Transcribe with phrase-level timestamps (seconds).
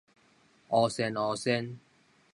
[0.71, 1.77] 烏鉎烏鉎